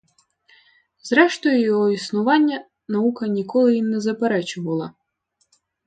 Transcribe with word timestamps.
Зрештою, 1.03 1.61
його 1.61 1.91
існування 1.91 2.65
наука 2.87 3.27
ніколи 3.27 3.77
й 3.77 3.81
не 3.81 3.99
заперечувала. 4.01 4.93